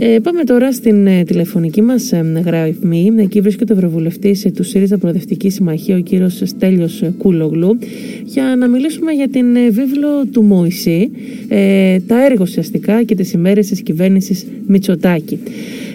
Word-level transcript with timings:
Ε, 0.00 0.18
πάμε 0.22 0.44
τώρα 0.44 0.72
στην 0.72 1.06
ε, 1.06 1.22
τηλεφωνική 1.22 1.82
μας 1.82 2.12
ε, 2.12 2.42
γραφμή. 2.44 3.12
Εκεί 3.16 3.40
βρίσκεται 3.40 3.72
ο 3.72 3.76
Ευρωβουλευτής 3.76 4.44
ε, 4.44 4.50
του 4.50 4.62
ΣΥΡΙΖΑ 4.62 4.98
Προοδευτικής 4.98 5.54
Συμμαχία, 5.54 5.96
ο 5.96 6.00
κύριος 6.00 6.42
Στέλιος 6.44 7.02
Κούλογλου, 7.18 7.78
για 8.24 8.56
να 8.58 8.68
μιλήσουμε 8.68 9.12
για 9.12 9.28
την 9.28 9.56
ε, 9.56 9.70
βίβλο 9.70 10.26
του 10.32 10.42
Μωυσή, 10.42 11.10
ε, 11.48 11.98
τα 12.06 12.24
έργα 12.24 12.42
ουσιαστικά 12.42 13.02
και 13.02 13.14
τις 13.14 13.32
ημέρες 13.32 13.66
της 13.66 13.82
κυβέρνησης 13.82 14.46
Μητσοτάκη. 14.66 15.38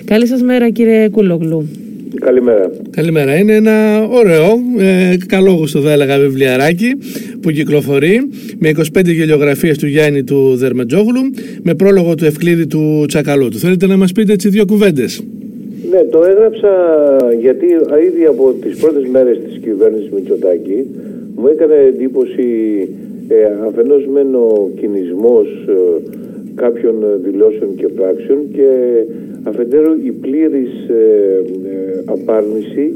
Καλή 0.05 0.27
σας 0.27 0.41
μέρα, 0.41 0.69
κύριε 0.69 1.09
Κούλογλου. 1.09 1.67
Καλημέρα. 2.19 2.71
Καλημέρα. 2.89 3.37
Είναι 3.37 3.55
ένα 3.55 4.07
ωραίο, 4.09 4.45
ε, 4.79 5.15
καλόγουστο 5.27 5.79
θα 5.79 5.91
έλεγα 5.91 6.19
βιβλιαράκι 6.19 6.97
που 7.41 7.49
κυκλοφορεί 7.49 8.29
με 8.59 8.69
25 8.69 9.11
γελιογραφίες 9.11 9.77
του 9.77 9.87
Γιάννη 9.87 10.23
του 10.23 10.55
Δερμετζόγλου 10.55 11.21
με 11.63 11.73
πρόλογο 11.73 12.15
του 12.15 12.25
Ευκλήδη 12.25 12.67
του 12.67 13.05
Τσακαλώτου. 13.07 13.57
Θέλετε 13.57 13.87
να 13.87 13.97
μας 13.97 14.11
πείτε 14.11 14.33
έτσι 14.33 14.49
δύο 14.49 14.65
κουβέντες; 14.65 15.23
Ναι, 15.89 16.03
το 16.11 16.23
έγραψα 16.23 16.71
γιατί 17.39 17.65
ήδη 18.07 18.25
από 18.25 18.55
τις 18.61 18.77
πρώτες 18.77 19.07
μέρες 19.11 19.39
της 19.47 19.57
κυβέρνησης 19.57 20.09
Μητσοτάκη 20.09 20.85
μου 21.35 21.47
έκανε 21.47 21.75
εντύπωση 21.87 22.47
ε, 23.27 23.35
αφενός 23.67 24.07
μένω 24.13 24.69
κινησμός 24.79 25.47
ε, 25.67 25.73
κάποιων 26.55 26.95
δηλώσεων 27.23 27.75
και 27.75 27.87
πράξεων 27.87 28.39
και 28.53 28.69
αφεντέρου 29.43 29.93
η 30.03 30.11
πλήρης 30.11 30.73
ε, 30.89 31.41
ε, 31.73 32.03
απάρνηση 32.05 32.93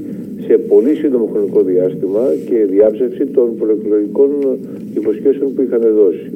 σε 0.47 0.57
πολύ 0.57 0.95
σύντομο 0.95 1.29
χρονικό 1.33 1.61
διάστημα 1.61 2.23
και 2.49 2.65
διάψευση 2.71 3.25
των 3.25 3.55
προεκλογικών 3.57 4.29
υποσχέσεων 4.93 5.53
που 5.53 5.61
είχαν 5.61 5.81
δώσει. 5.95 6.31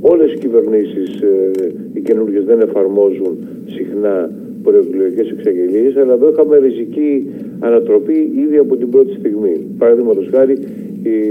Όλες 0.00 0.32
οι 0.32 0.38
κυβερνήσεις, 0.38 1.20
ε, 1.20 1.50
οι 1.94 2.00
καινούργιες 2.00 2.44
δεν 2.44 2.60
εφαρμόζουν 2.60 3.36
συχνά 3.66 4.30
προεκλογικές 4.62 5.30
εξαγγελίες, 5.30 5.96
αλλά 5.96 6.12
εδώ 6.12 6.28
είχαμε 6.28 6.58
ριζική 6.58 7.26
ανατροπή 7.60 8.32
ήδη 8.44 8.56
από 8.56 8.76
την 8.76 8.90
πρώτη 8.90 9.12
στιγμή. 9.18 9.54
Παραδείγματος 9.78 10.28
χάρη, 10.32 10.58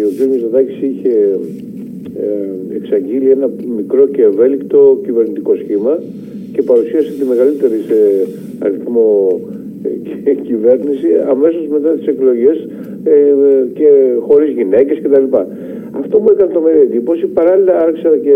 ο 0.08 0.10
κ. 0.18 0.30
Μητσοτάκης 0.32 0.82
είχε 0.82 1.40
εξαγγείλει 2.76 3.30
ένα 3.30 3.50
μικρό 3.76 4.08
και 4.08 4.22
ευέλικτο 4.22 5.00
κυβερνητικό 5.04 5.56
σχήμα 5.56 6.00
και 6.54 6.62
παρουσίασε 6.62 7.12
τη 7.20 7.26
μεγαλύτερη 7.26 7.78
σε 7.88 8.28
αριθμό 8.60 9.40
ε, 10.24 10.34
κυβέρνηση 10.34 11.08
αμέσως 11.30 11.68
μετά 11.68 11.90
τις 11.90 12.08
εκλογές 12.08 12.68
ε, 13.04 13.14
και 13.74 13.90
χωρίς 14.20 14.50
γυναίκες 14.50 15.02
κτλ. 15.02 15.36
Αυτό 15.92 16.20
μου 16.20 16.28
έκανε 16.32 16.54
το 16.54 16.62
μεγάλη 16.62 16.82
εντύπωση. 16.82 17.26
Παράλληλα 17.26 17.80
άρχισαν 17.80 18.22
και 18.22 18.36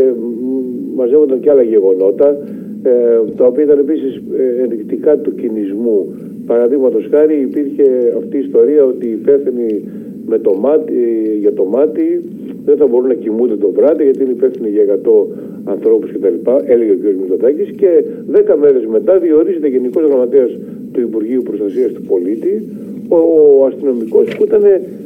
μαζεύονταν 0.96 1.40
και 1.40 1.50
άλλα 1.50 1.62
γεγονότα 1.62 2.38
ε, 2.84 2.92
τα 3.38 3.46
οποία 3.46 3.64
ήταν 3.64 3.80
επίσης 3.80 4.22
ενδεικτικά 4.62 5.18
του 5.18 5.36
κινησμού. 5.36 6.14
Παραδείγματος 6.46 7.08
χάρη 7.12 7.40
υπήρχε 7.42 8.14
αυτή 8.18 8.38
η 8.38 8.40
ιστορία 8.40 8.84
ότι 8.84 9.08
οι 9.08 9.12
υπεύθυνοι 9.12 9.84
με 10.26 10.38
το 10.40 10.54
μάτι, 10.54 10.94
για 11.40 11.54
το 11.54 11.64
μάτι 11.66 12.22
δεν 12.66 12.78
θα 12.78 12.88
μπορούν 12.88 13.08
να 13.08 13.14
κοιμούνται 13.14 13.56
το 13.56 13.72
βράδυ 13.72 14.04
γιατί 14.04 14.24
είναι 14.24 14.32
υπεύθυνοι 14.32 14.70
για 14.70 15.00
100 15.04 15.26
ανθρώπους 15.66 16.12
κτλ. 16.12 16.50
Έλεγε 16.66 16.92
ο 16.92 16.96
κ. 16.96 17.04
Μητσοτάκης 17.20 17.72
και 17.72 18.04
10 18.32 18.56
μέρες 18.62 18.86
μετά 18.86 19.18
διορίζεται 19.18 19.68
Γενικός 19.68 20.04
Γραμματέας 20.04 20.52
του 20.92 21.02
Υπουργείου 21.02 21.44
Προστασίας 21.44 21.92
του 21.92 22.02
Πολίτη 22.02 22.68
ο, 23.08 23.18
ο 23.18 23.66
αστυνομικός 23.66 24.36
που 24.36 24.44
ήταν 24.44 24.64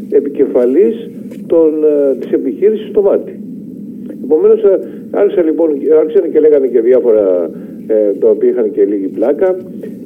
επικεφαλής 0.10 1.10
των, 1.48 1.84
ε, 1.84 2.16
της 2.20 2.32
επιχείρησης 2.32 2.88
στο 2.88 3.02
μάτι. 3.02 3.40
Επομένως 4.24 4.64
ε, 4.64 4.80
άρχισαν 5.12 5.46
λοιπόν, 5.46 5.70
άρχισαν 6.00 6.32
και 6.32 6.40
λέγανε 6.40 6.68
και 6.68 6.82
διάφορα 6.82 7.50
ε, 7.88 8.14
τα 8.20 8.30
οποία 8.30 8.50
είχαν 8.50 8.72
και 8.72 8.86
λίγη 8.86 9.08
πλάκα 9.08 9.58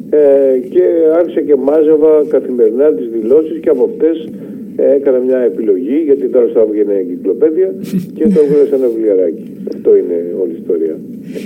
ε, 0.09 0.57
και 0.69 0.83
άρχισα 1.19 1.41
και 1.41 1.55
μάζευα 1.55 2.23
καθημερινά 2.29 2.93
τις 2.93 3.07
δηλώσεις 3.09 3.59
και 3.59 3.69
από 3.69 3.83
αυτές 3.83 4.29
έκανα 4.75 5.19
μια 5.19 5.39
επιλογή 5.39 5.97
γιατί 6.05 6.27
τώρα 6.27 6.47
θα 6.53 6.65
βγαίνει 6.71 6.93
εγκυκλοπαίδεια 6.93 7.73
και 8.15 8.23
το 8.23 8.39
έβγαλα 8.43 8.65
σε 8.69 8.75
ένα 8.75 8.87
βιβλιαράκι. 8.87 9.45
Αυτό 9.73 9.95
είναι 9.95 10.17
όλη 10.41 10.51
η 10.51 10.57
ιστορία. 10.61 10.95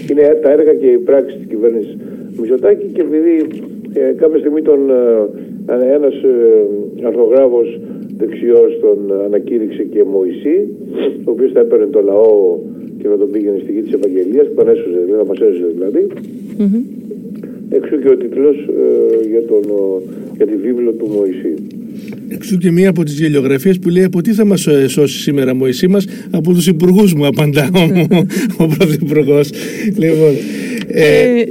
Είναι 0.09 0.39
τα 0.41 0.51
έργα 0.51 0.73
και 0.73 0.85
οι 0.85 0.97
πράξεις 0.97 1.37
της 1.37 1.47
κυβέρνησης 1.47 1.97
Μητσοτάκη 2.39 2.85
και 2.93 3.01
επειδή 3.01 3.33
ε, 3.93 4.13
κάποια 4.21 4.39
στιγμή 4.39 4.61
τον, 4.61 4.89
ε, 4.89 5.93
ένας 5.95 6.13
ε, 6.13 7.07
αρθογράφος 7.07 7.79
δεξιός 8.17 8.79
τον 8.81 8.99
ανακήρυξε 9.25 9.83
και 9.83 10.03
Μωυσή, 10.03 10.67
ο 11.25 11.31
οποίος 11.31 11.51
θα 11.51 11.59
έπαιρνε 11.59 11.85
το 11.85 12.01
λαό 12.01 12.57
και 12.99 13.07
θα 13.07 13.17
τον 13.17 13.31
πήγαινε 13.31 13.59
στη 13.63 13.71
γη 13.71 13.81
της 13.81 13.93
Ευαγγελίας, 13.93 14.47
που 14.47 14.53
τον 14.55 14.67
έσωσε, 14.67 14.89
δηλαδή, 14.89 15.11
θα 15.11 15.25
μας 15.25 15.39
έσωσε 15.39 15.67
δηλαδή. 15.77 16.07
Mm-hmm. 16.59 16.83
Εξού 17.69 17.99
και 17.99 18.09
ο 18.09 18.17
τίτλος 18.17 18.57
ε, 18.57 19.27
για, 19.27 19.43
τον, 19.43 19.63
για 20.37 20.45
τη 20.45 20.55
βίβλο 20.55 20.91
του 20.91 21.07
Μωυσή. 21.07 21.53
Εξού 22.27 22.57
και 22.57 22.71
μία 22.71 22.89
από 22.89 23.03
τις 23.03 23.19
γελιογραφίες 23.19 23.79
που 23.79 23.89
λέει 23.89 24.03
από 24.03 24.21
τι 24.21 24.33
θα 24.33 24.45
μας 24.45 24.67
σώσει 24.87 25.19
σήμερα 25.19 25.55
Μωυσή 25.55 25.87
μας, 25.87 26.05
από 26.29 26.53
τους 26.53 26.67
υπουργούς 26.67 27.13
μου, 27.13 27.25
απαντά 27.25 27.69
ο, 27.73 28.17
ο 28.63 28.67
πρωθυπουργός. 28.67 29.49
Λοιπόν, 29.97 30.33
ε, 30.87 31.43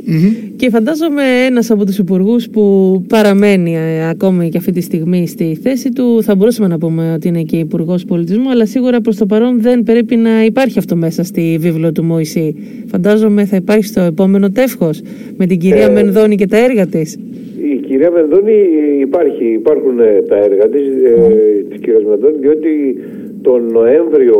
Και 0.56 0.70
φαντάζομαι 0.70 1.22
ένας 1.46 1.70
από 1.70 1.86
τους 1.86 1.98
υπουργούς 1.98 2.48
που 2.48 3.02
παραμένει 3.08 3.76
ε, 3.76 4.08
ακόμη 4.08 4.48
και 4.48 4.58
αυτή 4.58 4.72
τη 4.72 4.80
στιγμή 4.80 5.26
στη 5.28 5.58
θέση 5.62 5.90
του, 5.90 6.22
θα 6.22 6.34
μπορούσαμε 6.34 6.68
να 6.68 6.78
πούμε 6.78 7.12
ότι 7.12 7.28
είναι 7.28 7.42
και 7.42 7.56
υπουργός 7.56 8.04
πολιτισμού, 8.04 8.50
αλλά 8.50 8.66
σίγουρα 8.66 9.00
προς 9.00 9.16
το 9.16 9.26
παρόν 9.26 9.60
δεν 9.60 9.82
πρέπει 9.82 10.16
να 10.16 10.44
υπάρχει 10.44 10.78
αυτό 10.78 10.96
μέσα 10.96 11.22
στη 11.24 11.56
βίβλο 11.60 11.92
του 11.92 12.04
Μωυσή. 12.04 12.54
Φαντάζομαι 12.86 13.44
θα 13.44 13.56
υπάρχει 13.56 13.84
στο 13.84 14.00
επόμενο 14.00 14.50
τεύχος 14.50 15.00
με 15.36 15.46
την 15.46 15.58
κυρία 15.58 15.86
ε, 15.86 15.90
Μενδώνη 15.90 16.36
και 16.36 16.46
τα 16.46 16.64
έργα 16.64 16.86
της. 16.86 17.16
Η 17.62 17.76
κυρία 17.76 18.10
Μενδώνη 18.10 18.68
υπάρχει, 19.00 19.44
υπάρχουν 19.44 19.98
ε, 20.00 20.22
τα 20.28 20.36
έργα 20.36 20.68
της, 20.68 20.86
ε, 21.04 21.64
της 21.68 21.78
κυρίας 21.78 22.04
Μενδώνη, 22.04 22.36
διότι 22.40 22.98
τον 23.42 23.70
Νοέμβριο 23.72 24.38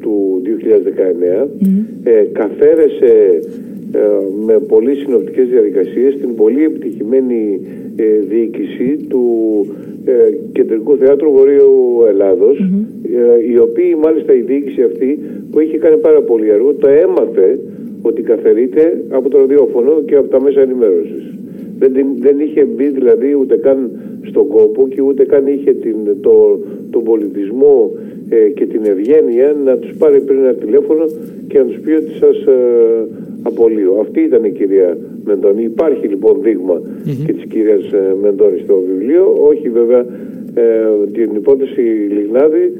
του 0.00 0.42
2019 0.44 1.48
ε, 2.02 2.24
καθαίρεσε 2.32 3.40
ε, 3.92 3.98
με 4.46 4.58
πολύ 4.58 4.94
συνοπτικές 4.94 5.48
διαδικασίες 5.48 6.16
την 6.16 6.34
πολύ 6.34 6.64
επιτυχημένη 6.64 7.60
ε, 7.96 8.04
διοίκηση 8.28 9.06
του 9.08 9.24
ε, 10.04 10.12
Κεντρικού 10.52 10.96
Θεάτρου 10.96 11.32
Βορείου 11.32 12.04
η 13.50 13.58
οποία 13.58 13.96
μάλιστα 13.96 14.34
η 14.34 14.40
διοίκηση 14.40 14.82
αυτή 14.82 15.18
που 15.50 15.60
είχε 15.60 15.78
κάνει 15.78 15.96
πάρα 15.96 16.20
πολύ 16.22 16.48
έργο 16.48 16.74
το 16.74 16.88
έμαθε 16.88 17.58
ότι 18.02 18.22
καθαιρείται 18.22 19.04
από 19.08 19.28
το 19.28 19.38
ραδιόφωνο 19.38 20.02
και 20.06 20.16
από 20.16 20.28
τα 20.28 20.42
μέσα 20.42 20.60
ενημέρωσης. 20.60 21.39
Δεν, 21.88 22.06
δεν 22.18 22.40
είχε 22.40 22.64
μπει 22.64 22.88
δηλαδή 22.88 23.34
ούτε 23.40 23.56
καν 23.56 23.90
στον 24.22 24.48
κόπο 24.48 24.88
και 24.88 25.02
ούτε 25.02 25.24
καν 25.24 25.46
είχε 25.46 25.72
την, 25.72 25.96
το, 26.20 26.60
τον 26.90 27.02
πολιτισμό 27.02 27.90
ε, 28.28 28.48
και 28.48 28.66
την 28.66 28.80
ευγένεια 28.84 29.56
να 29.64 29.76
τους 29.76 29.92
πάρει 29.98 30.20
πριν 30.20 30.38
ένα 30.38 30.54
τηλέφωνο 30.54 31.04
και 31.48 31.58
να 31.58 31.64
τους 31.64 31.78
πει 31.78 31.90
ότι 31.90 32.12
σας 32.18 32.36
ε, 32.46 33.06
απολύω. 33.42 33.98
Αυτή 34.00 34.20
ήταν 34.20 34.44
η 34.44 34.50
κυρία 34.50 34.98
Μεντώνη. 35.24 35.62
Υπάρχει 35.62 36.06
λοιπόν 36.06 36.42
και 37.26 37.32
της 37.32 37.44
κυρίας 37.48 37.92
ε, 37.92 38.14
Μεντώνη 38.22 38.58
στο 38.58 38.82
βιβλίο. 38.88 39.36
Όχι 39.48 39.68
βέβαια 39.68 40.06
ε, 40.54 40.62
την 41.12 41.30
υπόθεση 41.36 41.80
Λιγνάδη 42.16 42.72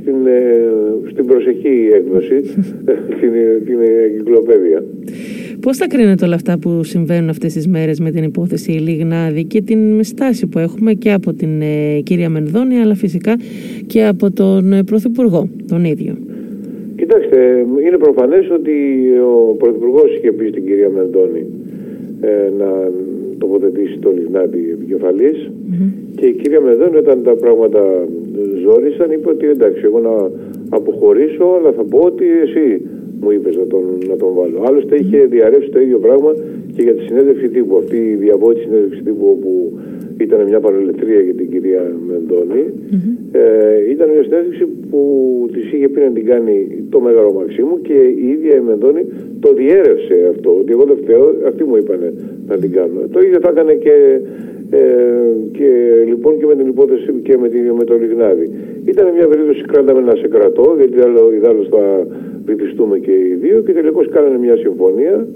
στην, 0.00 0.26
ε, 0.26 0.68
στην 1.10 1.26
προσεχή 1.26 1.90
έκδοση, 1.92 2.40
την, 3.20 3.32
την 3.66 3.78
εγκυκλοπαίδεια. 4.04 4.84
Πώς 5.60 5.76
θα 5.76 5.86
κρίνετε 5.86 6.24
όλα 6.24 6.34
αυτά 6.34 6.58
που 6.58 6.82
συμβαίνουν 6.84 7.28
αυτές 7.28 7.52
τις 7.52 7.66
μέρες 7.68 8.00
με 8.00 8.10
την 8.10 8.22
υπόθεση 8.22 8.70
Λιγνάδη 8.70 9.44
και 9.44 9.62
την 9.62 10.04
στάση 10.04 10.46
που 10.46 10.58
έχουμε 10.58 10.92
και 10.92 11.12
από 11.12 11.32
την 11.32 11.60
ε, 11.60 12.00
κυρία 12.00 12.28
Μενδώνη 12.28 12.76
αλλά 12.78 12.94
φυσικά 12.94 13.36
και 13.86 14.06
από 14.06 14.30
τον 14.30 14.72
ε, 14.72 14.84
Πρωθυπουργό 14.84 15.48
τον 15.68 15.84
ίδιο; 15.84 16.16
Κοιτάξτε, 16.96 17.66
είναι 17.86 17.96
προφανές 17.98 18.50
ότι 18.50 18.72
ο 19.50 19.54
Πρωθυπουργός 19.58 20.16
είχε 20.16 20.32
πει 20.32 20.46
στην 20.48 20.66
κυρία 20.66 20.88
Μενδώνη 20.88 21.44
ε, 22.20 22.50
να 22.58 22.90
τοποθετήσει 23.38 23.98
το 23.98 24.12
Λιγνάδη 24.16 24.70
επικεφαλής 24.72 25.50
και 26.14 26.26
η 26.26 26.32
κυρία 26.32 26.60
Μενδώνη 26.60 26.96
όταν 26.96 27.22
τα 27.22 27.34
πράγματα 27.34 28.08
ζόρισαν 28.62 29.10
είπε 29.10 29.28
ότι 29.28 29.46
εντάξει 29.46 29.80
εγώ 29.84 30.00
να 30.00 30.30
αποχωρήσω 30.68 31.44
αλλά 31.58 31.72
θα 31.72 31.84
πω 31.84 31.98
ότι 31.98 32.24
εσύ 32.44 32.82
μου 33.20 33.30
είπες 33.30 33.56
να 33.56 33.66
τον, 33.66 33.84
να 34.08 34.16
τον 34.16 34.34
βάλω. 34.34 34.62
Άλλωστε 34.66 34.96
είχε 34.96 35.18
διαρρεύσει 35.18 35.68
το 35.70 35.80
ίδιο 35.80 35.98
πράγμα 35.98 36.30
και 36.74 36.82
για 36.82 36.94
τη 36.94 37.02
συνέντευξη 37.02 37.48
τύπου. 37.48 37.76
Αυτή 37.76 37.96
η 37.96 38.14
διαβόητη 38.14 38.60
συνέντευξη 38.60 39.02
τύπου 39.02 39.26
όπου 39.28 39.78
ήταν 40.18 40.40
μια 40.48 40.60
παρολετρία 40.60 41.20
για 41.20 41.34
την 41.34 41.50
κυρία 41.50 41.82
Μεντώνη. 42.08 42.64
Ε, 43.32 43.90
ήταν 43.90 44.10
μια 44.10 44.22
συνέντευξη 44.22 44.64
που 44.90 45.00
της 45.52 45.72
είχε 45.72 45.88
πει 45.88 46.00
να 46.00 46.10
την 46.10 46.24
κάνει 46.24 46.56
το 46.90 47.00
Μέγαρο 47.00 47.32
Μαξίμου 47.32 47.80
και 47.82 47.92
η 47.92 48.28
ίδια 48.28 48.54
η 48.56 48.60
Μεντώνη 48.60 49.02
το 49.40 49.52
διέρευσε 49.52 50.16
αυτό. 50.30 50.50
Ότι 50.60 50.72
εγώ 50.72 50.84
δεν 50.84 50.96
φταίω, 51.02 51.34
αυτοί 51.46 51.64
μου 51.64 51.76
είπαν 51.76 52.00
να 52.48 52.56
την 52.56 52.72
κάνω. 52.72 53.00
Το 53.12 53.20
ίδιο 53.20 53.38
θα 53.40 53.48
έκανε 53.48 53.74
και, 53.74 54.20
ε, 54.70 54.80
και 55.52 55.68
λοιπόν 56.06 56.38
και 56.38 56.46
με 56.46 56.54
την 56.54 56.66
υπόθεση 56.66 57.12
και 57.22 57.36
με, 57.38 57.48
την, 57.48 57.72
με 57.78 57.84
το 57.84 57.94
Λιγνάδι. 57.96 58.50
Ήταν 58.84 59.06
μια 59.16 59.26
περίπτωση 59.26 59.62
κράταμε 59.62 60.00
να 60.00 60.14
σε 60.14 60.28
κρατώ, 60.28 60.76
γιατί 60.78 61.00
άλλο, 61.00 61.64
θα 61.70 62.06
βυθιστούμε 62.44 62.98
και 62.98 63.12
οι 63.12 63.34
δύο 63.40 63.60
και 63.60 63.72
τελικώς 63.72 64.08
κάνανε 64.08 64.38
μια 64.38 64.56
συμφωνία 64.56 65.26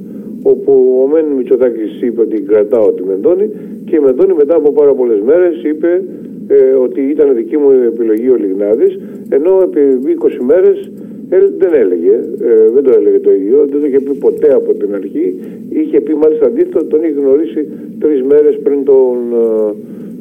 όπου 0.42 1.00
ο 1.04 1.08
Μεν 1.12 1.24
Μητσοτάκης 1.36 2.02
είπε 2.02 2.20
ότι 2.20 2.40
κρατάω 2.40 2.92
τη 2.92 3.02
Μεντώνη 3.02 3.50
και 3.84 3.96
η 3.96 4.00
Μεντώνη 4.00 4.34
μετά 4.34 4.54
από 4.56 4.72
πάρα 4.72 4.94
πολλές 4.94 5.20
μέρες 5.20 5.62
είπε 5.62 6.02
ε, 6.48 6.72
ότι 6.84 7.00
ήταν 7.00 7.34
δική 7.34 7.56
μου 7.56 7.70
επιλογή 7.70 8.28
ο 8.28 8.36
Λιγνάδης 8.36 8.98
ενώ 9.28 9.60
επί 9.62 9.80
20 10.20 10.44
μέρες 10.46 10.90
ε, 11.32 11.38
δεν 11.58 11.72
έλεγε, 11.74 12.14
ε, 12.48 12.70
δεν 12.74 12.82
το 12.82 12.90
έλεγε 12.98 13.18
το 13.18 13.32
ίδιο, 13.32 13.66
δεν 13.70 13.80
το 13.80 13.86
είχε 13.86 14.00
πει 14.00 14.14
ποτέ 14.14 14.52
από 14.54 14.74
την 14.74 14.94
αρχή. 14.94 15.34
Είχε 15.70 16.00
πει 16.00 16.14
μάλιστα 16.14 16.46
αντίθετο, 16.46 16.84
τον 16.84 17.02
είχε 17.02 17.12
γνωρίσει 17.20 17.66
τρεις 17.98 18.22
μέρες 18.22 18.58
πριν 18.58 18.84
τον, 18.84 19.16
ε, 19.32 19.72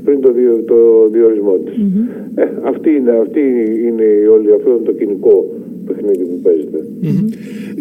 πριν 0.03 0.21
το, 0.21 0.29
το 0.65 1.07
διορισμό 1.11 1.55
της. 1.65 1.75
Mm-hmm. 1.77 2.39
Ε, 2.41 2.47
αυτή 2.61 2.89
είναι, 2.95 3.11
αυτή 3.11 3.41
είναι 3.87 4.27
όλη 4.31 4.51
αυτό 4.53 4.81
το 4.85 4.91
κοινικό 4.91 5.45
παιχνίδι 5.89 6.23
που 6.23 6.39
παίζεται. 6.43 6.79
Mm-hmm. 7.03 7.33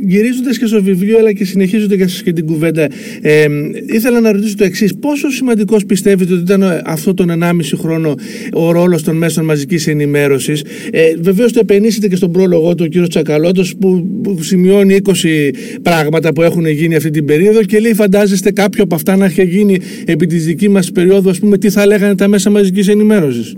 Γυρίζοντας 0.07 0.59
και 0.59 0.67
στο 0.67 0.83
βιβλίο, 0.83 1.19
αλλά 1.19 1.33
και 1.33 1.45
συνεχίζοντας 1.45 2.23
και 2.23 2.33
την 2.33 2.47
κουβέντα, 2.47 2.89
ε, 3.23 3.47
ήθελα 3.87 4.21
να 4.21 4.33
ρωτήσω 4.33 4.57
το 4.57 4.65
εξής. 4.65 4.95
Πόσο 4.99 5.31
σημαντικός 5.31 5.87
πιστεύετε 5.87 6.33
ότι 6.33 6.43
ήταν 6.43 6.63
αυτό 6.85 7.15
τον 7.15 7.31
1,5 7.31 7.77
χρόνο 7.77 8.15
ο 8.53 8.73
ρόλος 8.73 9.03
των 9.03 9.17
μέσων 9.17 9.45
μαζικής 9.45 9.87
ενημέρωσης; 9.87 10.65
Ε, 10.93 11.15
Βεβαίως 11.21 11.53
το 11.53 11.61
επενήσετε 11.63 12.09
και 12.09 12.17
στον 12.17 12.33
πρόλογο 12.33 12.75
του 12.75 12.83
ο 12.87 12.89
κύριος 12.89 13.09
Τσακαλώτος, 13.09 13.77
που, 13.77 14.07
που 14.23 14.43
σημειώνει 14.43 14.95
20 14.95 15.51
πράγματα 15.83 16.33
που 16.33 16.43
έχουν 16.43 16.67
γίνει 16.67 16.95
αυτή 16.95 17.11
την 17.11 17.25
περίοδο 17.25 17.63
και 17.63 17.79
λέει: 17.79 17.95
Φαντάζεστε 17.95 18.53
κάποιο 18.53 18.83
από 18.83 18.95
αυτά 18.95 19.17
να 19.17 19.27
είχε 19.27 19.43
γίνει 19.43 19.79
επί 20.07 20.27
της 20.27 20.47
δικής 20.47 20.69
μας 20.69 20.93
περίοδου, 20.93 21.31
ας 21.31 21.39
πούμε, 21.39 21.59
τι 21.59 21.71
θα 21.71 21.87
λέγανε 21.87 22.15
τα 22.15 22.29
μέσα 22.29 22.51
μαζικής 22.51 22.89
ενημέρωσης; 22.89 23.55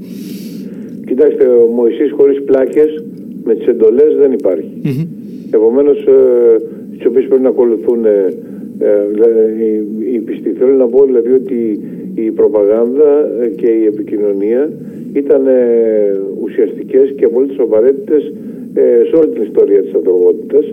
Κοιτάξτε, 1.07 1.47
ο 1.47 1.67
Μωυσής 1.75 2.13
χωρίς 2.17 2.43
πλάκες 2.45 3.05
με 3.45 3.55
τις 3.55 3.67
εντολές 3.67 4.17
δεν 4.17 4.33
υπάρχει. 4.33 4.73
Mm-hmm. 4.85 5.07
Επομένως, 5.51 6.07
ε, 6.07 6.61
τις 6.97 7.07
οποίες 7.07 7.27
πρέπει 7.27 7.43
να 7.43 7.49
ακολουθούν 7.49 8.05
ε, 8.05 8.35
ε, 8.79 9.65
οι, 9.65 9.87
οι 10.15 10.19
πιστοί. 10.19 10.51
Θέλω 10.51 10.75
να 10.75 10.87
πω 10.87 11.05
δηλαδή 11.05 11.33
ότι 11.33 11.81
η 12.15 12.31
προπαγάνδα 12.31 13.31
και 13.57 13.67
η 13.67 13.85
επικοινωνία 13.85 14.71
ήταν 15.13 15.47
ε, 15.47 16.21
ουσιαστικές 16.43 17.13
και 17.17 17.25
απολύτως 17.25 17.59
απαραίτητες 17.59 18.33
ε, 18.75 19.03
σε 19.09 19.17
όλη 19.17 19.29
την 19.29 19.43
ιστορία 19.43 19.83
της 19.83 19.95
ανθρωπότητας 19.95 20.65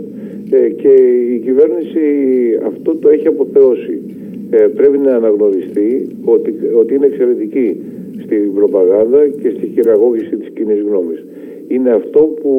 ε, 0.50 0.70
και 0.70 0.94
η 1.34 1.40
κυβέρνηση 1.40 2.02
αυτό 2.66 2.96
το 2.96 3.10
έχει 3.10 3.28
αποθεώσει. 3.28 4.02
πρέπει 4.76 4.98
να 4.98 5.16
αναγνωριστεί 5.16 6.08
ότι, 6.24 6.54
ότι 6.80 6.94
είναι 6.94 7.06
εξαιρετική 7.06 7.82
στην 8.24 8.54
προπαγάνδα 8.54 9.28
και 9.42 9.50
στη 9.50 9.72
χειραγώγηση 9.74 10.36
της 10.36 10.50
κοινή 10.56 10.74
γνώμης. 10.88 11.26
Είναι 11.68 11.90
αυτό 11.90 12.20
που 12.20 12.52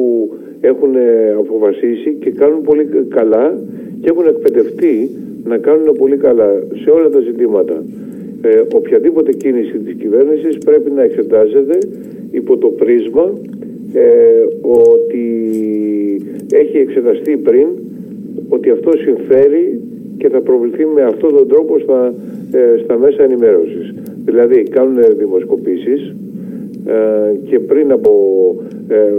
έχουν 0.61 0.95
αποφασίσει 1.37 2.17
και 2.19 2.31
κάνουν 2.31 2.61
πολύ 2.61 2.89
καλά 3.09 3.59
και 4.01 4.09
έχουν 4.09 4.27
εκπαιδευτεί 4.27 5.09
να 5.43 5.57
κάνουν 5.57 5.95
πολύ 5.97 6.17
καλά 6.17 6.63
σε 6.83 6.89
όλα 6.89 7.09
τα 7.09 7.19
ζητήματα. 7.19 7.83
Ε, 8.41 8.61
οποιαδήποτε 8.73 9.31
κίνηση 9.31 9.77
της 9.77 9.93
κυβέρνησης 9.93 10.57
πρέπει 10.57 10.91
να 10.91 11.03
εξετάζεται 11.03 11.77
υπό 12.31 12.57
το 12.57 12.67
πρίσμα 12.67 13.33
ε, 13.93 14.01
ότι 14.61 15.25
έχει 16.51 16.77
εξεταστεί 16.77 17.37
πριν 17.37 17.67
ότι 18.49 18.69
αυτό 18.69 18.91
συμφέρει 18.97 19.81
και 20.17 20.29
θα 20.29 20.41
προβληθεί 20.41 20.85
με 20.85 21.01
αυτόν 21.01 21.35
τον 21.35 21.47
τρόπο 21.47 21.79
στα, 21.79 22.13
ε, 22.51 22.77
στα 22.83 22.97
μέσα 22.97 23.23
ενημέρωσης. 23.23 23.93
Δηλαδή 24.25 24.63
κάνουν 24.63 24.97
δημοσκοπήσεις 25.17 26.15
ε, 26.85 27.35
και 27.49 27.59
πριν 27.59 27.91
από, 27.91 28.11
ε, 28.89 29.13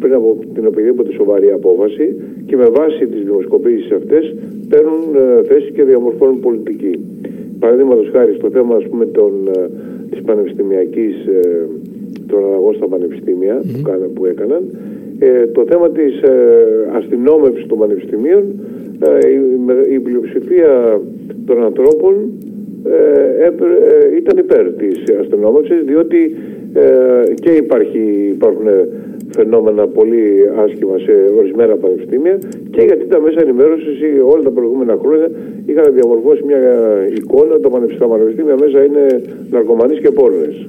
πριν 0.00 0.14
από 0.14 0.38
την 0.54 0.66
οποιαδήποτε 0.66 1.12
σοβαρή 1.12 1.50
απόφαση 1.50 2.16
και 2.46 2.56
με 2.56 2.68
βάση 2.68 3.06
τις 3.06 3.22
δημοσκοπήσεις 3.24 3.90
αυτές 3.90 4.34
παίρνουν 4.68 5.02
ε, 5.14 5.42
θέση 5.42 5.72
και 5.72 5.82
διαμορφώνουν 5.82 6.40
πολιτική. 6.40 6.94
Παραδείγματος 7.58 8.08
χάρη 8.12 8.34
στο 8.34 8.50
θέμα 8.50 8.76
ας 8.76 8.84
πούμε 8.84 9.06
των, 9.06 9.32
ε, 9.56 9.70
της 10.10 10.22
πανεπιστημιακής 10.22 11.14
των 12.26 12.44
αλλαγών 12.44 12.74
στα 12.74 12.86
πανεπιστήμια 12.88 13.54
που, 13.72 14.10
που 14.14 14.26
έκαναν 14.26 14.62
το 15.52 15.64
θέμα 15.68 15.90
της 15.90 16.22
ε, 16.22 16.32
αστυνόμευσης 16.92 17.66
των 17.66 17.78
πανεπιστημίων 17.78 18.42
η, 19.88 19.94
η 19.94 19.98
πλειοψηφία 19.98 21.00
των 21.46 21.62
ανθρώπων 21.62 22.14
ήταν 24.16 24.38
υπέρ 24.38 24.72
της 24.72 25.02
αστυνόμευσης 25.20 25.84
διότι 25.84 26.36
ε, 26.82 27.34
και 27.34 27.50
υπάρχει, 27.50 28.02
υπάρχουν 28.36 28.66
φαινόμενα 29.36 29.86
πολύ 29.86 30.22
άσχημα 30.64 30.98
σε 30.98 31.14
ορισμένα 31.38 31.74
πανεπιστήμια 31.76 32.38
και 32.70 32.82
γιατί 32.88 33.04
τα 33.06 33.20
μέσα 33.20 33.40
ενημέρωσης 33.40 33.98
όλα 34.32 34.42
τα 34.42 34.50
προηγούμενα 34.50 34.96
χρόνια 35.02 35.28
είχαν 35.66 35.94
διαμορφώσει 35.94 36.42
μια 36.44 36.60
εικόνα 37.18 37.54
τα 37.60 37.68
πανεπιστήμια 38.08 38.56
μέσα 38.62 38.84
είναι 38.84 39.04
ναρκωμανείς 39.50 39.98
και 40.00 40.10
πόρνες. 40.10 40.68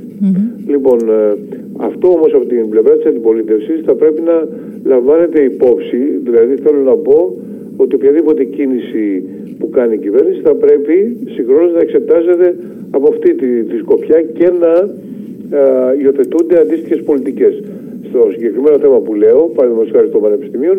Λοιπόν, 0.68 0.98
ε, 1.10 1.34
αυτό 1.78 2.08
όμως 2.08 2.34
από 2.34 2.46
την 2.46 2.70
πλευρά 2.70 2.94
της 2.96 3.06
αντιπολίτευσης 3.06 3.82
θα 3.86 3.94
πρέπει 3.96 4.22
να 4.22 4.48
λαμβάνεται 4.84 5.42
υπόψη, 5.42 5.98
δηλαδή 6.24 6.56
θέλω 6.64 6.82
να 6.92 6.96
πω 6.96 7.36
ότι 7.78 7.96
οποιαδήποτε 7.96 8.44
κίνηση 8.44 9.24
που 9.60 9.70
κάνει 9.70 9.94
η 9.94 9.98
κυβέρνηση 9.98 10.42
θα 10.42 10.56
πρέπει 10.56 11.18
συγχρόνως 11.30 11.72
να 11.74 11.80
εξετάζεται 11.80 12.56
από 12.92 13.08
αυτή 13.08 13.34
τη, 13.36 13.64
τη 13.64 13.78
σκοπιά 13.78 14.22
και 14.22 14.50
να 14.60 14.74
ε, 14.74 14.90
υιοθετούνται 16.02 16.60
αντίστοιχες 16.60 17.02
πολιτικές. 17.04 17.64
Στο 18.10 18.28
συγκεκριμένο 18.32 18.78
θέμα 18.80 19.00
που 19.00 19.14
λέω, 19.14 19.52
παραδείγματος 19.56 19.92
χάρη 19.92 20.10
των 20.10 20.22
πανεπιστημίων, 20.22 20.78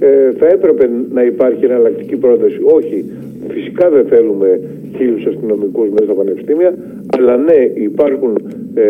ε, 0.00 0.32
θα 0.38 0.46
έπρεπε 0.46 0.90
να 1.12 1.22
υπάρχει 1.22 1.64
εναλλακτική 1.64 2.16
πρόταση. 2.16 2.58
Όχι, 2.62 3.04
φυσικά 3.48 3.90
δεν 3.90 4.04
θέλουμε 4.04 4.60
χίλιους 4.96 5.26
αστυνομικούς 5.26 5.88
μέσα 5.88 6.04
στα 6.04 6.14
πανεπιστήμια, 6.14 6.74
αλλά 7.16 7.36
ναι, 7.36 7.70
υπάρχουν 7.74 8.36
ε, 8.74 8.84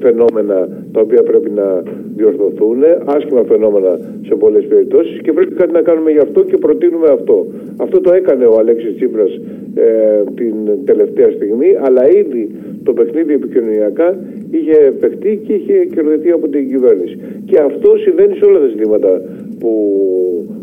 φαινόμενα 0.00 0.68
τα 0.92 1.00
οποία 1.00 1.22
πρέπει 1.22 1.50
να 1.50 1.82
διορθωθούν, 2.16 2.78
άσχημα 3.04 3.44
φαινόμενα 3.48 3.98
σε 4.26 4.34
πολλές 4.34 4.64
περιπτώσεις 4.64 5.20
και 5.20 5.32
πρέπει 5.32 5.54
κάτι 5.54 5.72
να 5.72 5.80
κάνουμε 5.80 6.10
γι' 6.10 6.18
αυτό 6.18 6.42
και 6.42 6.56
προτείνουμε 6.56 7.08
αυτό. 7.12 7.46
Αυτό 7.76 8.00
το 8.00 8.12
έκανε 8.12 8.44
ο 8.44 8.58
Αλέξης 8.58 8.94
Τσίπρας 8.94 9.40
ε, 9.74 10.22
την 10.34 10.54
τελευταία 10.84 11.30
στιγμή, 11.30 11.76
αλλά 11.80 12.08
ήδη 12.08 12.50
το 12.84 12.92
παιχνίδι 12.92 13.32
επικοινωνιακά 13.32 14.18
είχε 14.56 14.78
παιχτεί 15.00 15.40
και 15.46 15.52
είχε 15.52 15.86
κερδιθεί 15.94 16.30
από 16.30 16.48
την 16.48 16.68
κυβέρνηση. 16.68 17.16
Και 17.44 17.58
αυτό 17.58 17.96
συμβαίνει 17.96 18.34
σε 18.36 18.44
όλα 18.44 18.58
τα 18.58 18.66
ζητήματα 18.66 19.22
που, 19.58 19.72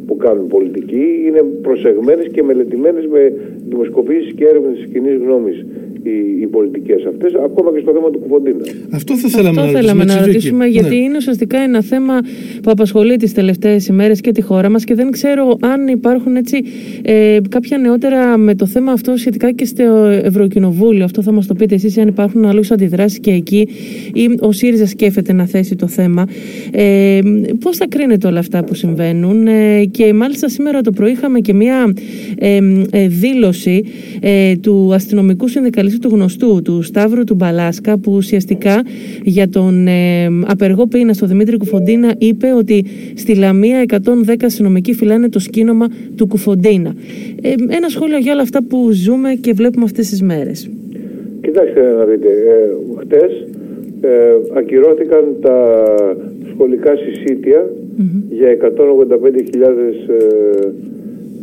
που 0.07 0.17
κάνουν 0.17 0.47
πολιτική. 0.47 1.23
Είναι 1.27 1.41
προσεγμένες 1.61 2.27
και 2.27 2.43
μελετημένες 2.43 3.05
με 3.07 3.33
δημοσκοπήσεις 3.69 4.33
και 4.33 4.45
έρευνες 4.45 4.77
της 4.77 4.91
κοινής 4.91 5.17
γνώμης 5.17 5.65
οι, 6.03 6.41
οι 6.41 6.47
πολιτικές 6.47 7.05
αυτές, 7.05 7.33
ακόμα 7.33 7.71
και 7.73 7.79
στο 7.81 7.91
θέμα 7.91 8.09
του 8.09 8.19
Κουφοντίνα. 8.19 8.65
Αυτό 8.91 9.17
θα 9.17 9.29
θέλαμε, 9.29 9.61
Αυτό 9.61 9.71
να, 9.71 9.79
θέλαμε 9.79 10.03
να 10.03 10.25
ρωτήσουμε, 10.25 10.65
γιατί 10.65 10.95
ναι. 10.95 11.01
είναι 11.01 11.17
ουσιαστικά 11.17 11.57
ένα 11.57 11.81
θέμα 11.81 12.19
που 12.63 12.71
απασχολεί 12.71 13.15
τις 13.15 13.33
τελευταίες 13.33 13.87
ημέρες 13.87 14.21
και 14.21 14.31
τη 14.31 14.41
χώρα 14.41 14.69
μας 14.69 14.83
και 14.83 14.95
δεν 14.95 15.11
ξέρω 15.11 15.57
αν 15.61 15.87
υπάρχουν 15.87 16.35
έτσι 16.35 16.63
ε, 17.01 17.37
κάποια 17.49 17.77
νεότερα 17.77 18.37
με 18.37 18.55
το 18.55 18.65
θέμα 18.65 18.91
αυτό 18.91 19.15
σχετικά 19.15 19.51
και 19.51 19.65
στο 19.65 19.83
Ευρωκοινοβούλιο. 20.23 21.03
Αυτό 21.03 21.21
θα 21.21 21.31
μας 21.31 21.47
το 21.47 21.53
πείτε 21.53 21.75
εσείς, 21.75 21.97
αν 21.97 22.07
υπάρχουν 22.07 22.45
αλλού 22.45 22.63
αντιδράσεις 22.69 23.19
και 23.19 23.31
εκεί, 23.31 23.67
ή 24.13 24.29
ο 24.39 24.51
ΣΥΡΙΖΑ 24.51 24.85
σκέφτεται 24.85 25.33
να 25.33 25.45
θέσει 25.45 25.75
το 25.75 25.87
θέμα. 25.87 26.25
Ε, 26.71 27.19
Πώς 27.59 27.77
θα 27.77 27.87
κρίνετε 27.87 28.27
όλα 28.27 28.39
αυτά 28.39 28.63
που 28.63 28.73
συμβαίνουν, 28.73 29.47
ε, 29.47 29.85
και 29.85 30.13
μάλιστα 30.13 30.49
σήμερα 30.49 30.81
το 30.81 30.91
πρωί 30.91 31.11
είχαμε 31.11 31.39
και 31.39 31.53
μία 31.53 31.93
ε, 32.37 32.59
ε, 32.91 33.07
δήλωση 33.07 33.83
ε, 34.21 34.55
του 34.55 34.93
αστυνομικού 34.93 35.47
συνδικαλιστή 35.47 35.90
του 35.99 36.09
γνωστού, 36.09 36.61
του 36.61 36.81
Σταύρου 36.81 37.23
του 37.23 37.35
Μπαλάσκα, 37.35 37.97
που 37.97 38.11
ουσιαστικά 38.11 38.81
για 39.23 39.49
τον 39.49 39.87
ε, 39.87 40.25
απεργό 40.47 40.87
πείνα 40.87 41.13
στο 41.13 41.25
Δημήτρη 41.25 41.57
Κουφοντίνα 41.57 42.13
είπε 42.17 42.53
ότι 42.57 42.85
στη 43.15 43.35
Λαμία 43.35 43.83
110 43.87 43.97
αστυνομικοί 44.41 44.93
φυλάνε 44.93 45.29
το 45.29 45.39
σκήνομα 45.39 45.87
του 46.15 46.27
Κουφοντίνα. 46.27 46.93
Ε, 47.41 47.49
ένα 47.67 47.89
σχόλιο 47.89 48.17
για 48.17 48.33
όλα 48.33 48.41
αυτά 48.41 48.63
που 48.63 48.91
ζούμε 48.91 49.33
και 49.33 49.53
βλέπουμε 49.53 49.83
αυτές 49.83 50.09
τις 50.09 50.21
μέρες. 50.21 50.69
Κοιτάξτε 51.41 51.81
να 51.97 52.05
δείτε, 52.05 52.27
ε, 52.27 53.01
χτες 53.01 53.31
ε, 54.01 54.35
ακυρώθηκαν 54.53 55.23
τα 55.41 55.85
σχολικά 56.53 56.93
για 58.29 58.57
185.000 58.61 59.61
ε, 59.61 60.21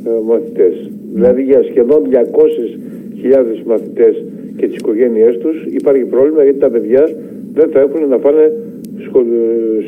ε, 0.04 0.20
μαθητές. 0.26 0.90
Δηλαδή 1.14 1.42
για 1.42 1.62
σχεδόν 1.62 2.02
200.000 2.10 3.62
μαθητές 3.66 4.24
και 4.58 4.66
τις 4.66 4.76
οικογένειές 4.76 5.38
τους 5.38 5.56
υπάρχει 5.64 6.04
πρόβλημα 6.04 6.42
γιατί 6.42 6.58
τα 6.58 6.70
παιδιά 6.70 7.08
δεν 7.54 7.68
θα 7.72 7.80
έχουν 7.80 8.08
να 8.08 8.18
φάνε 8.18 8.52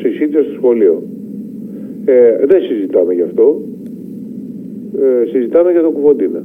συσίτια 0.01 0.41
στο 0.43 0.53
σχολείο. 0.53 1.03
Ε, 2.05 2.45
δεν 2.45 2.61
συζητάμε 2.61 3.13
γι' 3.13 3.21
αυτό. 3.21 3.61
Ε, 5.01 5.25
συζητάμε 5.31 5.71
για 5.71 5.81
το 5.81 5.89
κουβοντίνα. 5.89 6.43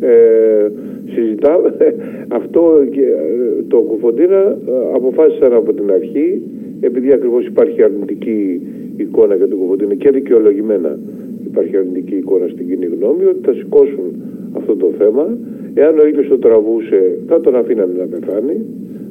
Ε, 0.00 0.68
συζητάμε 1.14 1.74
αυτό 2.40 2.84
και 2.90 3.00
ε, 3.00 3.62
το 3.68 3.76
κουφοντίνα 3.76 4.58
ε, 4.68 4.72
αποφάσισαν 4.94 5.52
από 5.52 5.72
την 5.72 5.90
αρχή 5.90 6.42
επειδή 6.80 7.12
ακριβώς 7.12 7.46
υπάρχει 7.46 7.82
αρνητική 7.82 8.60
εικόνα 8.96 9.34
για 9.34 9.48
το 9.48 9.56
κουφοντίνα 9.56 9.94
και 9.94 10.10
δικαιολογημένα 10.10 10.98
υπάρχει 11.46 11.76
αρνητική 11.76 12.14
εικόνα 12.14 12.46
στην 12.48 12.68
κοινή 12.68 12.86
γνώμη 12.86 13.24
ότι 13.24 13.38
θα 13.44 13.52
σηκώσουν 13.52 14.22
αυτό 14.52 14.76
το 14.76 14.90
θέμα. 14.98 15.38
Εάν 15.74 15.98
ο 15.98 16.06
ήλιος 16.06 16.28
το 16.28 16.38
τραβούσε 16.38 17.18
θα 17.26 17.40
τον 17.40 17.54
αφήνανε 17.56 17.92
να 17.98 18.04
πεθάνει 18.04 18.56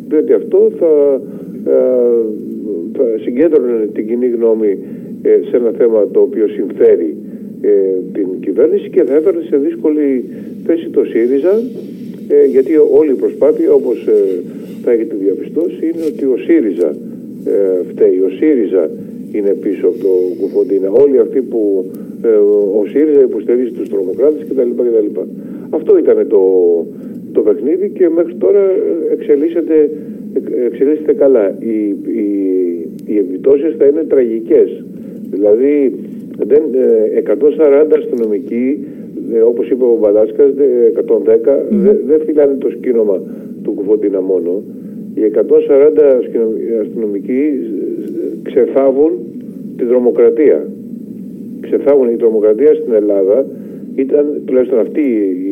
διότι 0.09 0.33
αυτό 0.33 0.71
θα, 0.79 1.21
ε, 1.65 1.77
θα 2.97 3.03
συγκέντρωνε 3.21 3.89
την 3.93 4.07
κοινή 4.07 4.27
γνώμη 4.27 4.77
ε, 5.21 5.29
σε 5.49 5.57
ένα 5.57 5.71
θέμα 5.77 6.07
το 6.11 6.19
οποίο 6.19 6.47
συμφέρει 6.47 7.15
ε, 7.61 7.69
την 8.13 8.27
κυβέρνηση 8.39 8.89
και 8.89 9.03
θα 9.03 9.15
έφερε 9.15 9.41
σε 9.41 9.57
δύσκολη 9.57 10.23
θέση 10.65 10.89
το 10.89 11.03
ΣΥΡΙΖΑ 11.03 11.61
γιατί 12.51 12.71
όλη 12.99 13.11
η 13.11 13.13
προσπάθεια 13.23 13.71
όπως 13.73 14.07
θα 14.83 14.91
έχετε 14.91 15.15
διαπιστώσει 15.23 15.85
είναι 15.85 16.05
ότι 16.07 16.25
ο 16.25 16.37
ΣΥΡΙΖΑ 16.45 16.95
φταίει, 17.89 18.19
ο 18.19 18.29
ΣΥΡΙΖΑ 18.39 18.89
είναι 19.31 19.49
πίσω 19.49 19.87
από 19.87 19.97
το 19.97 20.13
κουφοντίνα. 20.39 20.89
Όλοι 20.91 21.19
αυτοί 21.19 21.41
που 21.41 21.85
ο 22.79 22.85
ΣΥΡΙΖΑ 22.85 23.21
υποστηρίζει 23.21 23.71
τους 23.71 23.89
τρομοκράτες 23.89 24.41
κτλ. 24.49 24.69
κτλ. 24.77 25.19
Αυτό 25.69 25.97
ήταν 25.97 26.27
το, 26.27 26.41
το 27.31 27.41
παιχνίδι 27.41 27.89
και 27.89 28.09
μέχρι 28.09 28.33
τώρα 28.33 28.61
εξελίσσεται, 29.11 29.89
εξελίσσεται 30.65 31.13
καλά. 31.13 31.55
Οι, 31.59 31.79
οι, 32.19 32.27
οι 33.05 33.17
επιπτώσεις 33.17 33.75
θα 33.77 33.85
είναι 33.85 34.03
τραγικές. 34.03 34.83
Δηλαδή 35.31 35.93
δεν, 36.37 36.61
140 37.25 37.31
ε, 37.91 37.97
αστυνομικοί, 37.97 38.87
ε, 39.33 39.39
όπως 39.39 39.69
είπε 39.69 39.83
ο 39.83 39.97
Μπαλάσκας, 40.01 40.49
110, 40.49 40.55
δεν 41.69 41.97
δε 42.05 42.19
φυλάνε 42.25 42.55
το 42.59 42.69
σκήνομα 42.69 43.21
του 43.63 43.71
Κουφοντίνα 43.71 44.21
μόνο. 44.21 44.63
Οι 45.15 45.21
140 45.35 45.41
αστυνομικοί 46.81 47.41
ξεφάβουν 48.43 49.11
τη 49.77 49.85
δρομοκρατία. 49.85 50.67
Ξεφάβουν 51.61 52.09
η 52.09 52.15
τρομοκρατία 52.15 52.73
στην 52.73 52.93
Ελλάδα. 52.93 53.45
Ήταν 53.95 54.41
τουλάχιστον 54.45 54.79
αυτή 54.79 55.01
η 55.01 55.48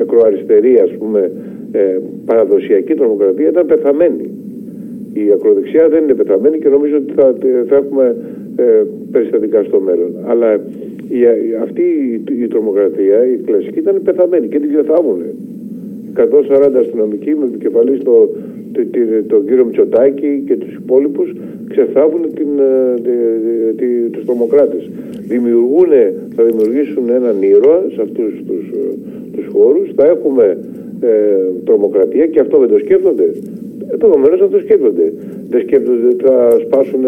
ακροαριστερή 0.00 0.78
ας 0.78 0.90
πούμε 0.98 1.30
ε, 1.72 1.98
παραδοσιακή 2.24 2.94
τρομοκρατία 2.94 3.48
ήταν 3.48 3.66
πεθαμένη. 3.66 4.30
Η 5.12 5.32
ακροδεξιά 5.32 5.88
δεν 5.88 6.02
είναι 6.02 6.14
πεθαμένη 6.14 6.58
και 6.58 6.68
νομίζω 6.68 6.96
ότι 6.96 7.12
θα, 7.12 7.34
θα 7.68 7.76
έχουμε 7.76 8.16
ε, 8.56 8.82
περιστατικά 9.10 9.62
στο 9.62 9.80
μέλλον. 9.80 10.12
Αλλά 10.26 10.54
η, 11.08 11.20
αυτή 11.62 11.82
η, 11.82 12.42
η, 12.42 12.46
τρομοκρατία, 12.46 13.24
η 13.24 13.36
κλασική 13.36 13.78
ήταν 13.78 14.02
πεθαμένη 14.04 14.46
και 14.46 14.58
την 14.58 14.70
διαθάβουν. 14.70 15.22
140 16.16 16.22
αστυνομικοί 16.78 17.34
με 17.34 17.44
επικεφαλής 17.44 18.02
το, 18.02 18.28
το, 18.59 18.59
τον 19.26 19.46
κύριο 19.46 19.64
Μητσοτάκη 19.64 20.42
και 20.46 20.56
τους 20.56 20.74
υπόλοιπους 20.74 21.32
ξεθάβουν 21.68 22.22
την, 22.34 22.48
ε, 22.58 23.72
τη, 23.76 23.86
τους 24.10 24.24
τρομοκράτες. 24.24 24.90
θα 26.36 26.42
δημιουργήσουν 26.44 27.08
έναν 27.08 27.42
ήρωα 27.42 27.84
σε 27.94 28.00
αυτούς 28.02 28.32
τους, 28.46 28.64
ε, 28.68 28.94
τους 29.32 29.46
χώρους, 29.52 29.90
θα 29.96 30.06
έχουμε 30.06 30.58
ε, 31.00 31.08
τρομοκρατία 31.64 32.26
και 32.26 32.40
αυτό 32.40 32.58
δεν 32.58 32.68
το 32.68 32.78
σκέφτονται. 32.78 33.30
Επομένω 33.92 34.36
δεν 34.36 34.50
το 34.50 34.58
σκέφτονται. 34.58 35.12
Δεν 35.48 35.60
σκέφτονται 35.60 36.06
ότι 36.06 36.24
θα 36.24 36.56
σπάσουν 36.64 37.04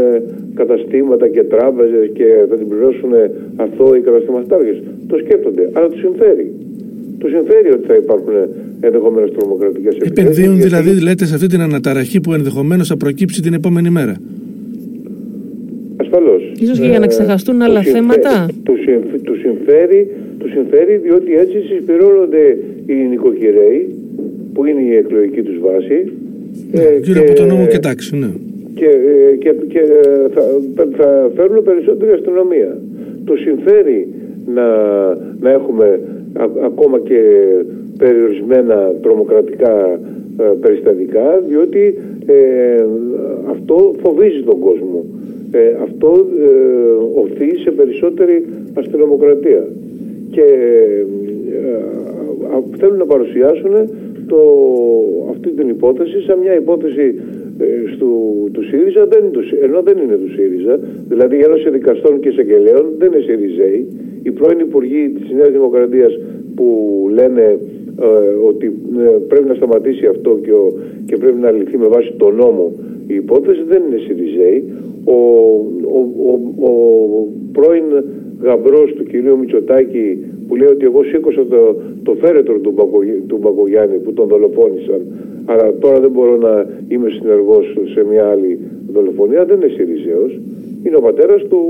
καταστήματα 0.54 1.28
και 1.28 1.42
τράπεζες 1.42 2.10
και 2.12 2.44
θα 2.48 2.56
την 2.56 2.68
πληρώσουν 2.68 3.12
αθώοι 3.56 4.00
καταστηματάρχες. 4.00 4.82
Το 5.06 5.16
σκέφτονται. 5.18 5.70
Αλλά 5.72 5.88
του 5.88 5.98
συμφέρει. 5.98 6.52
Του 7.18 7.28
συμφέρει 7.28 7.70
ότι 7.70 7.86
θα 7.86 7.94
υπάρχουν 7.94 8.34
ενδεχομένως 8.86 9.30
τρομοκρατικές 9.36 9.94
επιθέσεις. 9.94 10.18
Επενδύουν 10.18 10.60
δηλαδή, 10.60 11.00
λέτε, 11.00 11.24
σε 11.26 11.34
αυτή 11.34 11.46
την 11.46 11.60
αναταραχή 11.60 12.20
που 12.20 12.32
ενδεχομένως 12.32 12.88
θα 12.88 12.96
προκύψει 12.96 13.42
την 13.42 13.52
επόμενη 13.52 13.90
μέρα. 13.90 14.16
Ασφαλώς. 15.96 16.42
σω 16.66 16.82
και 16.82 16.88
για 16.88 16.98
να 16.98 17.04
ε, 17.04 17.08
ξεχαστούν 17.08 17.62
άλλα 17.62 17.82
θέματα. 17.82 18.46
Τους 19.24 19.40
συμφέρει, 19.40 20.10
τους 20.38 20.50
συμφέρει 20.50 20.96
διότι 20.96 21.34
έτσι 21.34 21.56
συσπηρώνονται 21.68 22.58
οι 22.86 22.94
νοικοκυρέοι 22.94 23.88
που 24.52 24.64
είναι 24.64 24.80
η 24.80 24.94
εκλογική 24.96 25.42
τους 25.42 25.58
βάση. 25.60 26.12
Ναι, 26.72 26.82
ε, 26.82 27.00
και, 27.00 27.18
από 27.18 27.32
το 27.32 27.44
νόμο 27.44 27.66
και 27.66 27.78
τάξη, 27.78 28.16
ναι. 28.16 28.30
Και, 28.74 28.84
ε, 28.84 29.36
και, 29.36 29.54
και 29.68 29.80
θα, 30.34 30.42
θα 30.96 31.30
φέρουν 31.36 31.62
περισσότερη 31.64 32.12
αστυνομία. 32.12 32.78
Τους 33.24 33.40
συμφέρει 33.40 34.08
να, 34.46 34.66
να 35.40 35.50
έχουμε 35.50 36.00
ακόμα 36.64 36.98
και 36.98 37.20
περιορισμένα 38.02 38.92
τρομοκρατικά 39.02 40.00
ε, 40.38 40.44
περιστατικά 40.60 41.42
διότι 41.48 41.98
ε, 42.26 42.84
αυτό 43.50 43.94
φοβίζει 44.02 44.42
τον 44.42 44.58
κόσμο. 44.58 45.04
Ε, 45.52 45.76
αυτό 45.82 46.26
ε, 46.46 47.20
οθεί 47.22 47.56
σε 47.56 47.70
περισσότερη 47.70 48.46
αστυνομοκρατία. 48.74 49.64
Και 50.30 50.44
θέλουν 52.78 52.96
να 52.96 53.06
παρουσιάσουν 53.06 53.74
το, 54.26 54.40
αυτή 55.30 55.48
την 55.50 55.68
υπόθεση 55.68 56.20
σαν 56.26 56.38
μια 56.38 56.54
υπόθεση 56.54 57.14
στο, 57.94 58.06
του 58.52 58.62
ΣΥΡΙΖΑ, 58.64 59.06
δεν 59.06 59.24
είναι 59.24 59.64
ενώ 59.66 59.82
δεν 59.82 59.96
είναι 59.98 60.16
του 60.16 60.30
ΣΥΡΙΖΑ, 60.32 60.78
δηλαδή 61.08 61.36
η 61.36 61.42
Ένωση 61.42 61.70
Δικαστών 61.70 62.20
και 62.20 62.28
Εισαγγελέων 62.28 62.84
δεν 62.98 63.12
είναι 63.12 63.22
ΣΥΡΙΖΑΙ. 63.22 63.84
Οι 64.22 64.30
πρώην 64.30 64.58
υπουργοί 64.58 65.08
της 65.08 65.30
Νέας 65.36 65.50
Δημοκρατίας 65.50 66.18
που 66.54 66.66
λένε 67.12 67.42
ε, 67.42 67.56
ότι 68.46 68.66
ε, 68.98 69.18
πρέπει 69.28 69.48
να 69.48 69.54
σταματήσει 69.54 70.06
αυτό 70.06 70.38
και, 70.42 70.52
ο, 70.52 70.72
και 71.06 71.16
πρέπει 71.16 71.40
να 71.40 71.50
λυθεί 71.50 71.78
με 71.78 71.86
βάση 71.86 72.14
τον 72.16 72.34
νόμο 72.34 72.72
η 73.06 73.14
υπόθεση 73.14 73.62
δεν 73.68 73.82
είναι 73.86 74.00
Σιριζέη. 74.06 74.64
Ο, 75.04 75.12
ο, 75.96 76.00
ο, 76.60 76.68
ο 76.68 77.26
πρώην 77.52 77.84
γαμπρός 78.42 78.92
του 78.96 79.04
κυρίου 79.04 79.38
Μητσοτάκη 79.38 80.18
που 80.48 80.56
λέει 80.56 80.68
ότι 80.68 80.84
εγώ 80.84 81.02
σήκωσα 81.02 81.46
το, 81.46 81.76
το 82.02 82.14
φέρετρο 82.14 82.58
του, 82.58 82.74
του 83.26 83.38
Μπακογιάννη 83.40 83.96
που 83.98 84.12
τον 84.12 84.28
δολοφόνησαν 84.28 85.00
αλλά 85.44 85.74
τώρα 85.78 86.00
δεν 86.00 86.10
μπορώ 86.10 86.36
να 86.36 86.66
είμαι 86.88 87.08
συνεργός 87.10 87.76
σε 87.94 88.04
μια 88.10 88.24
άλλη 88.28 88.58
δολοφονία 88.92 89.44
δεν 89.44 89.56
είναι 89.56 89.72
Σιριζέος 89.76 90.40
είναι 90.82 90.96
ο 90.96 91.00
πατέρας 91.00 91.42
του 91.42 91.60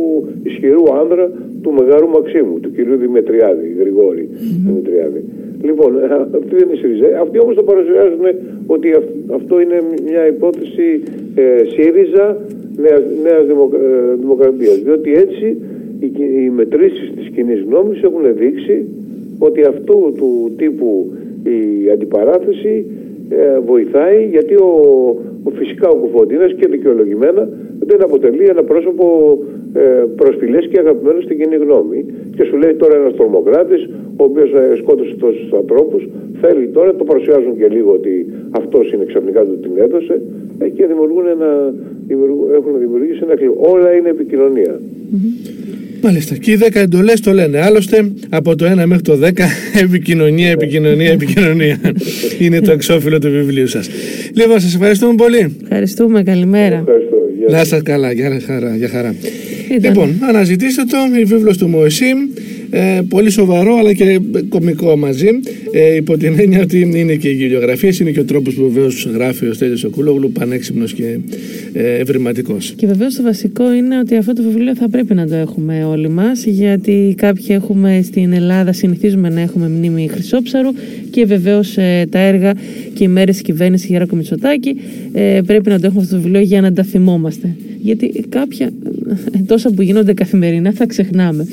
ισχυρού 0.43 0.83
άνδρα 1.01 1.31
του 1.63 1.73
Μεγάρου 1.73 2.09
Μαξίμου, 2.09 2.61
του 2.61 2.73
κυρίου 2.73 2.97
Δημητριάδη, 2.97 3.77
Γρηγόρη 3.79 4.29
mm-hmm. 4.33 4.67
Δημητριάδη. 4.67 5.25
Λοιπόν, 5.63 5.99
ε, 5.99 6.05
αυτή 6.39 6.55
δεν 6.59 6.69
είναι 6.69 6.79
ΣΥΡΙΖΑ. 6.81 7.21
Αυτοί 7.21 7.39
όμως 7.39 7.55
το 7.55 7.63
παρουσιάζουν 7.63 8.25
ότι 8.67 8.89
αυτό 9.35 9.61
είναι 9.61 9.79
μια 10.09 10.27
υπόθεση 10.27 11.03
ε, 11.35 11.65
ΣΥΡΙΖΑ 11.73 12.27
νέας, 12.77 13.03
νέας 13.23 13.43
ε, 13.43 14.15
δημοκρατίας. 14.21 14.77
Διότι 14.83 15.13
έτσι 15.13 15.57
οι, 16.01 16.13
οι 16.45 16.51
μετρήσεις 16.51 17.13
της 17.17 17.29
κοινή 17.35 17.55
γνώμης 17.67 18.03
έχουν 18.03 18.23
δείξει 18.37 18.85
ότι 19.39 19.63
αυτού 19.63 20.13
του 20.17 20.53
τύπου 20.57 21.13
η 21.45 21.91
αντιπαράθεση 21.91 22.87
ε, 23.29 23.59
βοηθάει 23.67 24.27
γιατί 24.31 24.55
ο, 24.55 24.71
ο 25.43 25.51
φυσικά 25.51 25.89
ο 25.89 25.95
Κουφοντίνας 25.95 26.53
και 26.55 26.67
δικαιολογημένα 26.67 27.49
δεν 27.79 28.03
αποτελεί 28.03 28.45
ένα 28.45 28.63
πρόσωπο 28.63 29.39
ε, 29.75 30.05
προσφυλές 30.17 30.67
και 30.67 30.79
αγαπημένος 30.79 31.25
στην 31.25 31.39
κοινή 31.39 31.57
γνώμη. 31.57 32.05
Και 32.37 32.45
σου 32.45 32.57
λέει 32.57 32.75
τώρα 32.75 32.97
ένας 32.97 33.15
τρομοκράτης, 33.15 33.89
ο 34.17 34.25
οποίος 34.25 34.51
ε, 34.53 34.77
σκότωσε 34.81 35.15
τόσους 35.15 35.53
ανθρώπους, 35.61 36.03
θέλει 36.41 36.67
τώρα, 36.69 36.95
το 36.95 37.05
παρουσιάζουν 37.05 37.59
και 37.59 37.69
λίγο 37.77 37.93
ότι 37.93 38.27
αυτός 38.51 38.93
είναι 38.93 39.05
ξαφνικά 39.05 39.41
του 39.45 39.59
την 39.65 39.73
έδωσε 39.85 40.23
ε, 40.59 40.69
και 40.69 40.87
δημιουργούν 40.87 41.27
ένα, 41.27 41.75
έχουν 42.59 42.73
δημιουργήσει 42.79 43.21
ένα 43.23 43.35
κλίμα. 43.37 43.55
Όλα 43.57 43.93
είναι 43.97 44.09
επικοινωνία. 44.09 44.81
Μάλιστα. 46.03 46.35
Και 46.35 46.51
οι 46.53 46.59
10 46.61 46.69
εντολές 46.73 47.21
το 47.21 47.33
λένε. 47.33 47.61
Άλλωστε, 47.61 48.13
από 48.29 48.57
το 48.57 48.65
1 48.83 48.85
μέχρι 48.87 49.03
το 49.03 49.19
10, 49.23 49.31
επικοινωνία, 49.87 50.51
επικοινωνία, 50.51 51.11
επικοινωνία. 51.11 51.79
Είναι 52.39 52.61
το 52.61 52.73
εξώφυλλο 52.73 53.19
του 53.19 53.31
βιβλίου 53.31 53.67
σας. 53.67 53.89
Λοιπόν, 54.35 54.61
σας 54.61 54.75
ευχαριστούμε 54.75 55.15
πολύ. 55.15 55.57
Ευχαριστούμε. 55.63 56.23
Καλημέρα. 56.23 56.77
Ευχαριστώ. 56.77 57.17
Να 57.49 57.61
είστε 57.61 57.81
καλά. 57.85 58.13
Για 58.13 58.41
χαρά. 58.47 58.77
Για 58.77 58.89
χαρά. 58.89 59.15
Λοιπόν, 59.81 60.09
αναζητήστε 60.29 60.83
το, 60.85 60.97
η 61.21 61.25
βίβλος 61.25 61.59
του 61.59 61.69
Μωυσή, 61.69 62.07
ε, 62.75 63.01
πολύ 63.09 63.31
σοβαρό 63.31 63.77
αλλά 63.77 63.93
και 63.93 64.21
κομικό 64.49 64.97
μαζί, 64.97 65.29
ε, 65.73 65.95
υπό 65.95 66.17
την 66.17 66.39
έννοια 66.39 66.61
ότι 66.61 66.81
είναι 66.81 67.15
και 67.15 67.29
οι 67.29 67.35
γελιογραφίες, 67.35 67.99
είναι 67.99 68.11
και 68.11 68.21
ο 68.21 68.25
τρόπος 68.25 68.55
που 68.55 68.63
βεβαίως 68.71 69.09
γράφει 69.15 69.47
ο 69.47 69.53
Στέλιος 69.53 69.85
Οκούλογλου, 69.85 70.33
πανέξυπνος 70.33 70.93
και 70.93 71.19
ε, 71.73 71.99
ευρηματικός. 71.99 72.73
Και 72.77 72.87
βεβαίως 72.87 73.15
το 73.15 73.23
βασικό 73.23 73.75
είναι 73.75 73.99
ότι 73.99 74.17
αυτό 74.17 74.33
το 74.33 74.43
βιβλίο 74.43 74.77
θα 74.77 74.89
πρέπει 74.89 75.15
να 75.15 75.27
το 75.27 75.35
έχουμε 75.35 75.85
όλοι 75.85 76.09
μας, 76.09 76.45
γιατί 76.45 77.15
κάποιοι 77.17 77.47
έχουμε 77.49 78.01
στην 78.03 78.33
Ελλάδα, 78.33 78.73
συνηθίζουμε 78.73 79.29
να 79.29 79.41
έχουμε 79.41 79.69
μνήμη 79.69 80.09
Χρυσόψαρου 80.09 80.69
και 81.11 81.25
βεβαίως 81.25 81.77
ε, 81.77 82.07
τα 82.11 82.19
έργα 82.19 82.53
και 82.95 83.05
οι 83.05 83.09
μέρες 83.09 83.35
της 83.35 83.45
κυβέρνησης 83.45 83.89
Γεράκο 83.89 84.17
Μητσοτάκη 84.17 84.77
ε, 85.13 85.41
πρέπει 85.47 85.69
να 85.69 85.81
το 85.81 85.87
έχουμε 85.87 86.03
αυτό 86.03 86.15
το 86.17 86.23
βιβλίο 86.23 86.41
για 86.41 86.61
να 86.61 86.73
τα 86.73 86.83
θυμόμαστε. 86.83 87.57
Γιατί 87.83 88.25
κάποια 88.29 88.73
τόσα 89.47 89.71
που 89.73 89.83
γίνονται 89.83 90.13
καθημερινά 90.13 90.73
θα 90.73 90.87
ξεχνάμε. 90.87 91.47